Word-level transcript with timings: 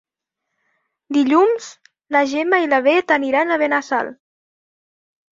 Dilluns 1.17 1.67
na 2.15 2.23
Gemma 2.31 2.59
i 2.63 2.69
na 2.71 2.79
Bet 2.87 3.13
aniran 3.17 3.53
a 3.57 3.59
Benassal. 3.65 4.09